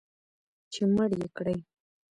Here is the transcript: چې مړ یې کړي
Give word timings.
چې 0.73 0.81
مړ 0.93 1.09
یې 1.19 1.27
کړي 1.37 1.57